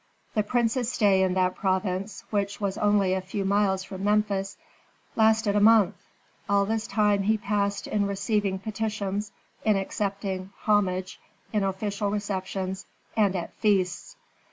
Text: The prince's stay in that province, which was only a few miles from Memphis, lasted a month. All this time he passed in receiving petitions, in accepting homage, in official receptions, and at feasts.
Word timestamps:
The 0.33 0.41
prince's 0.41 0.91
stay 0.91 1.21
in 1.21 1.35
that 1.35 1.53
province, 1.55 2.23
which 2.31 2.59
was 2.59 2.75
only 2.79 3.13
a 3.13 3.21
few 3.21 3.45
miles 3.45 3.83
from 3.83 4.03
Memphis, 4.03 4.57
lasted 5.15 5.55
a 5.55 5.59
month. 5.59 5.93
All 6.49 6.65
this 6.65 6.87
time 6.87 7.21
he 7.21 7.37
passed 7.37 7.85
in 7.85 8.07
receiving 8.07 8.57
petitions, 8.57 9.31
in 9.63 9.77
accepting 9.77 10.53
homage, 10.61 11.19
in 11.53 11.63
official 11.63 12.09
receptions, 12.09 12.87
and 13.15 13.35
at 13.35 13.53
feasts. 13.53 14.15